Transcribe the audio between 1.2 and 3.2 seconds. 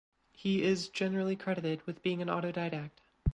credited with being an autodidact.